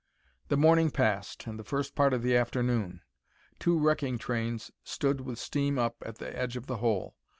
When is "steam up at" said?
5.37-6.17